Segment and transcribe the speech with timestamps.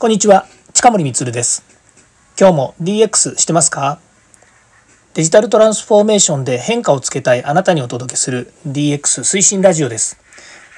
[0.00, 1.62] こんにちは、近森光です。
[2.40, 4.00] 今日も DX してますか？
[5.12, 10.16] デジタルトランスフォーメーションで変化をつけたいあなたにお届けする DX 推進ラジオです。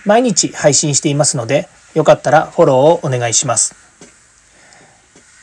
[0.04, 3.77] 毎日配信していますので、よかったらフォローをお願いします。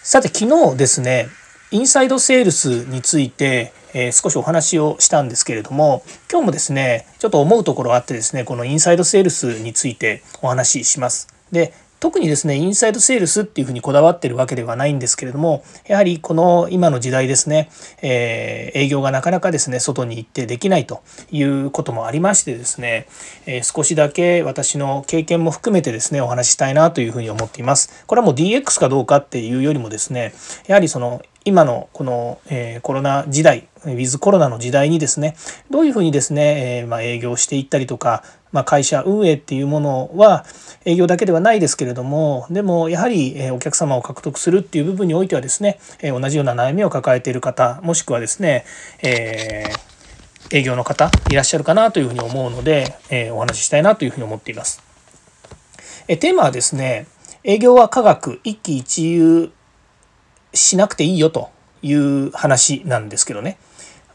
[0.03, 1.29] さて、昨日ですね、
[1.71, 11.29] インサイドセールスについて、えー、少しお話をしたんですけれども今日もですねちょっと思うところあってですねこのインサイドセールスについてお話しします。
[11.51, 17.69] で特にですねインサイドセールスっていうふうにこだわってるわけではないんですけれどもやはりこの今の時代ですね、
[18.01, 23.07] えー、営業がなかなかですね外に行ってできないということもありましてですね、
[23.45, 28.05] えー、少しだけ私の経験も含めてですねお話ししたいなというふうに思っています。
[28.07, 30.33] これはもう DX かどうかっていうよりもですね
[30.67, 35.35] やはりその今のこの、えコロナ時代ウィズコロナの時代にですね
[35.71, 40.45] どういうふうにですね、えま営業していったりとか、まあ、会社運営っていうものは
[40.85, 48.65] 営業だけではないですけれどもでもやはりお客様を獲得するっていう部分においてはですね同じような悩みを抱えている方もしくはですね、
[49.03, 54.81] えー、営業の方いらっしゃるかなというふうに思うので、えー、お話ししたいなというふうに思っています。
[56.07, 57.05] えテーマはですね
[57.43, 59.51] 営業は科学一喜一憂
[60.53, 61.51] しなくていいよと
[61.83, 63.57] いう話なんですけどね、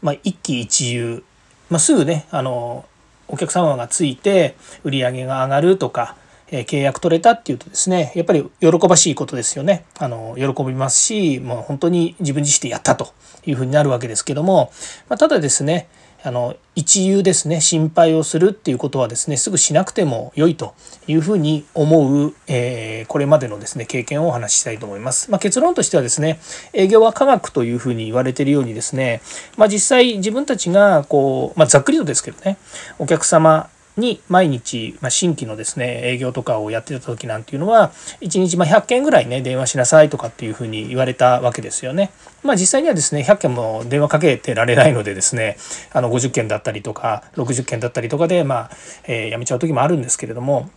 [0.01, 1.23] まあ、一喜一憂、
[1.69, 2.85] まあ、すぐねあの
[3.27, 6.15] お客様がついて売り上げが上がるとか、
[6.51, 9.85] え契約取れたっていうとですねやっぱり喜ばしいことですよね。
[9.97, 13.13] あの喜びますしもう本当に自分自身でやったと
[13.45, 14.71] いうふうになるわけですけども、
[15.09, 15.87] まあ、ただですね
[16.25, 20.73] あの一憂ですね心配をするっていうことはですねすぐしなくても良いと
[21.07, 25.29] いうふうに思う、えー、これまでのですね経験をお話ししたいと思います。
[25.29, 26.39] まあ、結論としてはですね
[26.73, 29.21] 営業は科学というふうに言われているようにですね、
[29.55, 32.57] まあ、実際自分たちがこう、まあ、ざっくりとですけどね
[32.97, 42.11] お客様に毎日、まあ、新規のですね営業とかをやってた時なんていうのは1日ま100件ぐらいね電話しなさいとかっていうふうに言われたわけですよね。
[42.43, 45.57] まあ実際にはですね100件も電話かけてられないのでですね
[45.93, 48.69] あの50件だったりとか60件だったりとかでまあ、
[49.05, 50.69] えー、やめちゃう時もあるんですけれども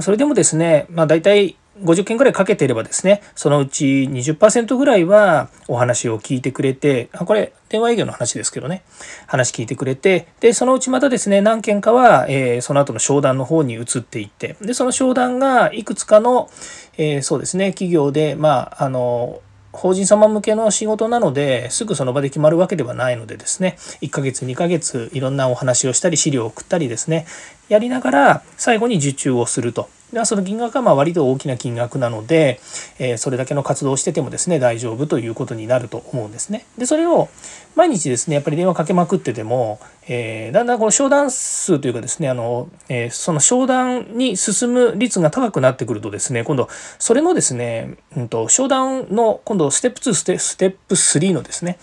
[0.00, 8.82] それでもですねまあ大体50件ぐらいかけていればですねそのうち20%ぐらいはお話を聞いてくれてこれ電話営業の話ですけどね。
[9.26, 16.48] 話聞いてくれてでそのうちまたですね何件かは、えー、その後の商談の方に移っていってでその商談がいくつかの、
[16.96, 19.40] えー、そうですね企業でまああの
[19.72, 27.26] 法人様向けの仕事なのですぐその場で決まるわけではないのでですね1ヶ月2ヶ月いろんなお話をしたり資料を送ったりですね
[27.68, 29.88] やりながら最後に受注をすると。
[30.12, 32.60] でその金額はまあ割と大きな金額なので、
[32.98, 36.64] え、それだけの活動をしててもですね大丈夫ということになると思うんですね。
[36.78, 37.28] でそれを
[37.74, 46.68] 毎日ですねやっぱり電話かけまくってても、え、だんだんこの商談数というかですねあの、え、その商談に進む率が高くなってくるとですね今度
[46.98, 51.78] それのですね、うんと、商談の今度ステップ2ステステップ3のですね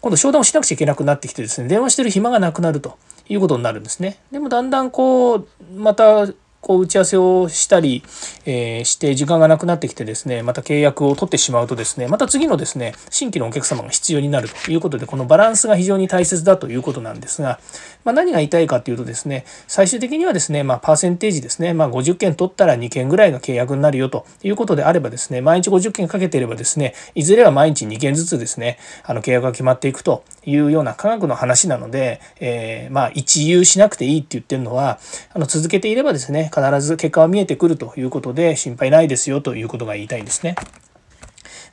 [0.00, 2.96] 今度商談をしなくちゃいけなくなってきてですね電話してる暇がなくなると
[3.28, 4.18] いうことになるんですね。
[4.30, 6.26] でもだんだんこうまた
[6.66, 8.02] こう打ち合わせをしたり、
[8.44, 17.60] えー、して時間がなくなってきてですねまた契約を取ってしまうとですねまた次のですね新規のお客様が必要になるということでこのバランスが非常に大切だということなんですが、
[18.02, 34.98] まあ、何が言いたいかというとですね最終的にはですね、まあ、パーセンテージですね、まあ、50件取ったら2件ぐらいが契約になるよということであればですね毎日50件かけていればですねいずれは毎日2件ずつですねあの契約が決まっていくというような科学の話なので、えー、まあ一遊しなくていいって言ってるのは
[35.32, 40.54] あの続けていればですね必ず結果は見えてくるということで心配ないですよということが言いたいんですね。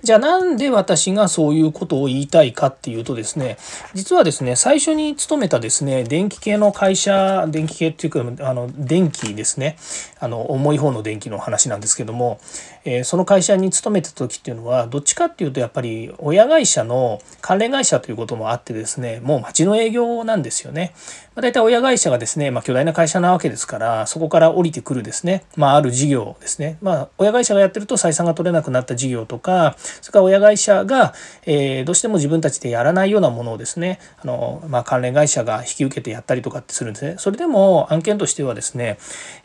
[0.03, 3.57] じゃあなんで私がそういうことを言いたいかっていうとですね、
[3.93, 9.77] 実はですね、最初に勤めたですね、電気系の会社、電気系っていうか、あの、電気ですね、
[10.19, 12.41] あの、重い方の電気の話なんですけども、
[12.83, 20.93] えー、その会社に勤めてた時っていうのは、どっちかっていうとやっぱり親会社の関連会社ということもあってですね、もう町の営業なんですよね。
[21.35, 26.77] まあ、大体親会社がですね、まあ、巨大な会社なわけですから、そこから降りてくるですね、まあ、ある事業ですね。
[26.81, 31.13] まあ、親会社がやってると採算が取れなくなった事業とか、それから親会社が、
[31.45, 37.15] え、どうしても自分たちでやらないようなものをですね、あの、まあ、関連会社が引き受けてやったりとかってするんですね。
[37.17, 38.97] それでも案件としてはですね、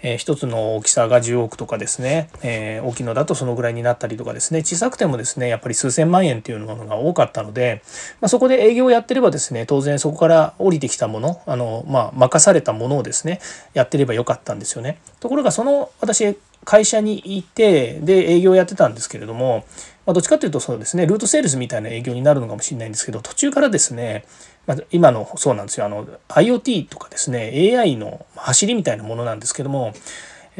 [0.02, 7.82] えー、一つの大きさが10億とかですね、えー、大きいのだとそのぐらいになったりとかですね、小さくてもですね、やっぱり数千万円っていうものが多かったので、
[8.20, 13.40] まあ、そこで営業をやってればですね、当然そこから降りてきたもの、あの、まあ、任されたものをですね、
[13.74, 14.98] やってればよかったんですよね。
[15.20, 19.64] ところが、その私、会社にいて、で、営業やってたんですけれども、
[20.06, 24.24] まあ、どっちかというとそうですね、ルートセールスみたいな営業になるのかもしれないんですけど、途中からですね、
[24.66, 29.92] まあ、今のそうなんですよ、あの、IoT とかですね、AI の走りみたいなものなんですけども、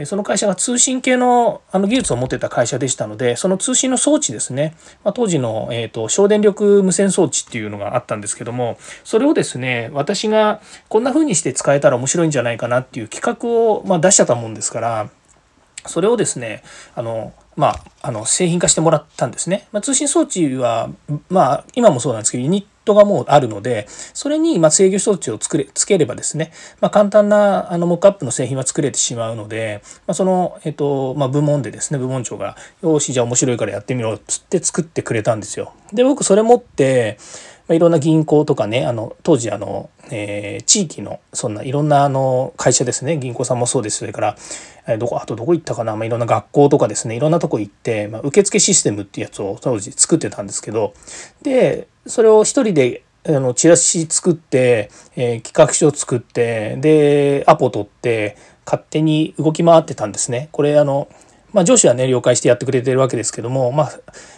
[0.07, 15.11] その会社が通信系のあの技術を持ってた会社でしたのでその通信の装置ですね、まあ、当時の、えーと、省電力無線装置っていうのがあったんですけどもそれをですね私がこんな風にして使えたら面白いんじゃないかなっていう企画を、まあ、出しちゃったもんですから
[15.89, 16.63] それをですね
[16.95, 19.67] あのまあ、あの製品化してもらったんですね。
[19.73, 20.91] まあ、通信装置は、
[21.29, 35.73] まあ、今もそうなんですけどユニットがもうあるのでそれにま制御装置を作れつければですね、ま、簡単なあのモックアップの製品は作れてしまうので、ま、その、えっとま、部門でですね部門長が「よしじゃあ面白いからやってみろ」っつって作ってくれたんですよ。
[35.93, 37.19] で僕それ持って
[37.69, 43.19] まあ、いろんな銀行とかねあの当時あの、えー、地域のそんないろんなあの会社ですね。
[43.19, 43.99] 銀行さんもそうです。
[43.99, 44.37] それから、
[44.87, 47.15] えー、どこあとどこ行ったかな、まあ、いろんな学校とかですね。
[47.15, 50.95] いろんなとこ行って、まあ、受付システムっていうやつを当時作ってたんですけど。
[51.43, 60.49] でそれを一人であのチラシ作って、えー、企画書を作ってでアポ取って勝手に動き回ってたんですね。
[60.53, 61.09] これあの
[61.59, 63.91] まあ、上司はね了解してやってくれてるわけですけども、まあ、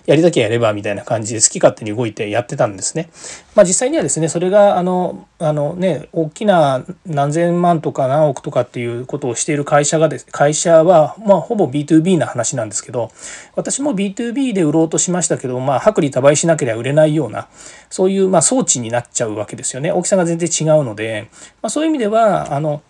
[0.06, 3.11] やりたきゃやればみたいな感じで好き勝手に動いてやってたんですね。
[3.55, 13.12] まあ、実際にはですねそれがあのあのね大きな何千万とか何億とかっていうことをしている会社がです会社は、まあ、ほぼ B2B な話なんですけど
[13.55, 17.49] 私も B2B で売ろうとしましたけど、まあ、薄利多売しなければ売れないような
[17.90, 21.28] そういう、まあ、装置になっちゃうわけですよね大きさが全然違うので、
[21.61, 22.82] まあ、そういう意味ではあの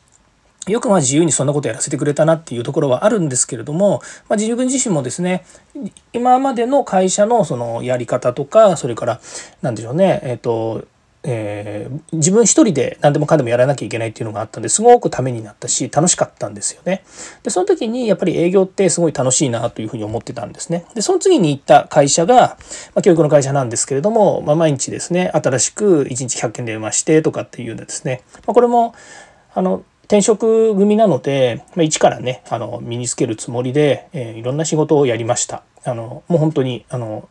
[0.68, 5.44] よくま自由にそんなことやらせてくれたなっていうところはあるんですけれども、まあ、自分自身もですね
[6.12, 9.20] 今までの会社のそのやり方とかそれから
[9.62, 10.86] 何でしょうねえっ、ー、と
[11.22, 17.04] えー、自分一人で何でもかんでもやらなきゃいけないっていうのがあったんですごくためになったし楽しかったんですよね。
[17.42, 20.86] でその時にやっぱり営業ってすごい楽しいなというふうに思ってたんですね。
[20.94, 22.56] でその次に行った会社が、
[22.94, 28.94] まあ、教育の会社なんですけれども、まあ、毎日ですね新しく1日100件電話してとかっていうのですね、まあ、これも
[29.54, 35.62] あの転職組なので、まあ、一からねあの身につけるつもりで、えー、いろんな仕事をやりました。
[35.84, 37.28] あのもう本当にあの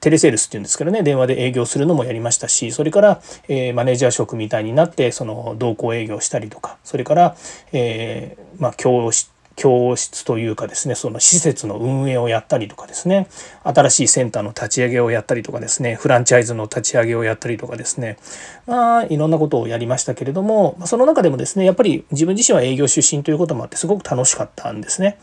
[0.00, 7.36] テレセールスっていうんですけどね電話で営業するのもやりましたしそれから、えー、マネージャー職みたいになってその同行営業したりとかそれから、
[7.72, 13.26] えー、まあ、教師教室というかですねその施設の運営をやったりとかですね
[13.64, 18.18] 新しいセンターの立ち上げをやったりとかですねフランチャイズの立ち上げをやったりとかですね
[18.66, 25.18] まあいろんなことをやりましたけれどもその中でもですねやっぱり自分自身は営業出身ということもあってすごく楽しかったんですね。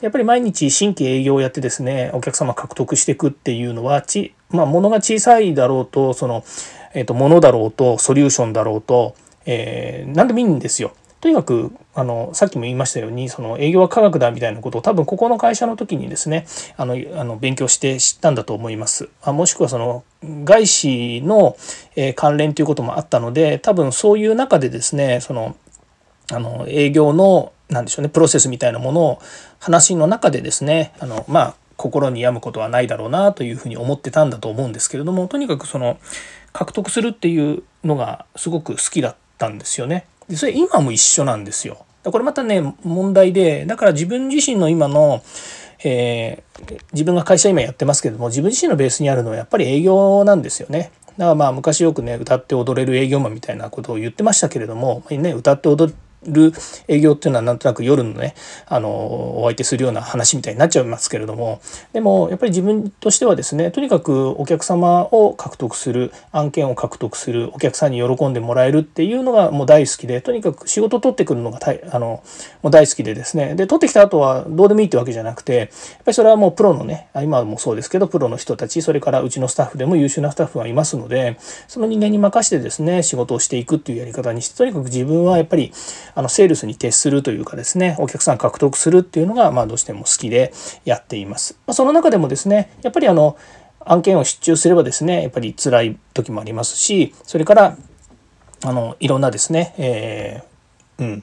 [0.00, 6.44] やっぱり毎日新規営業をやってですねお客様獲得していくっていうのはち、まあ、物が小さいだろうとその、
[6.94, 10.92] えー、と物だろうとソリューションだろうと、えー、何でもいいんですよ。
[11.20, 19.08] とにかくあのさっきも言いましたようにその営業は科学だみたいなことを多分ここの会社の時にですねあのあの勉強して知ったんだと思います。
[19.22, 21.56] あもしくはその外資の、
[21.96, 25.56] え関連ということもあったので多分そういう中でですねその
[26.30, 29.18] あの営業の何でしょうねプロセスみたいなものを
[29.58, 35.98] 話の中でですねあのまあ心に病むことはないだろうなというふうに思ってたんだと思うんですけれどもとにかくその
[36.52, 40.06] 獲得するっていうのがすごく好きだったんですよね。
[40.28, 41.84] でそれ今も一緒なんですよ。
[42.04, 45.22] これまたね問題でだから自分自身の今の、
[45.84, 50.90] えー、自分が会社今やってますけども自分自身のベースにあるのはやっぱり営業なんですよね。
[51.18, 55.92] だからまあ昔よくね歌って踊れる営業マンみたいなことを言ってましたけれども、ね、歌って踊
[56.26, 56.52] る
[56.88, 58.34] 営業っていうのはなんとなく夜のね
[58.66, 61.60] あのお相手するような話みたいになっちゃいますけれども。
[61.92, 71.58] でもやっぱり自分としてはですねとにかくお客様を獲得する案件を獲得するお客さんに喜んでもらえるっていうのがもう大好きでとにかく仕事取ってくるのが
[71.90, 72.22] あの
[72.62, 73.54] もう大好きでですね。
[73.54, 75.74] で取ってきた後はどうでもいいってわけじゃなくてやっぱ
[76.08, 85.72] りそれはもうプロのね今もそうですけどプロの人たちそれからうちのスタッフでも優秀なスタッフがいますのでその人間に任せてですね仕事をしていくっていうやり方にしてとにかく自分はやっぱり
[86.18, 90.52] あのセールスに徹するというかですねお客さん獲得するっていうのがまあどうしても好きで
[90.84, 91.60] やっています。
[91.64, 93.36] まあ、その中でもですねやっぱりあの
[93.78, 97.76] 案件を出注すればですねやっぱり辛い時もありますしそれから
[98.64, 101.22] あのいろんなですね、えー、うん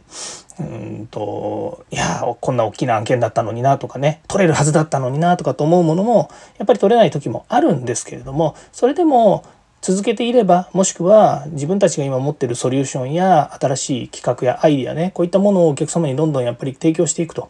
[0.59, 9.43] うんといやこんな大きな案件だったのになとかね取れるはずだったのになとかと思うものもやっぱり取れない時もあるんですけれどもそれでも
[9.85, 17.49] 続けていればもしくは自分たちが今持ってるソリューションや新しい企画やアイディアねこういったものをお客様にどんどんやっぱり提供していくと、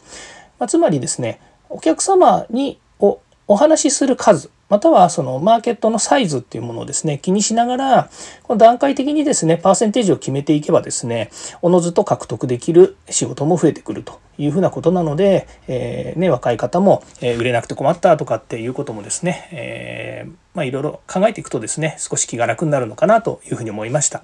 [0.60, 1.39] まあ、つまりですね
[1.70, 8.10] お客様におお話しする数またはそのマーケットのサイズっていうものをですね気にしながら
[8.43, 11.29] この段階的にですねパーセンテージを決めていけばですね
[11.62, 24.24] おのずと獲得できる仕事も増えてくるというふうなことなので、えー、ね、若い方も、えー、売れなくて困ったとかっていうこともですね、えー、まあ、いろいろ考えていくとですね少し気が楽になるのかなというふうに思いました。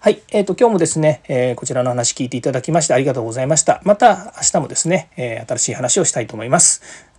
[0.00, 3.80] はい、えーと、今日もですね、えー、こちらの話聞いていただきましてありがとうございました。
[3.84, 7.13] また明日もですね、えー、新しい話をしたいと思います。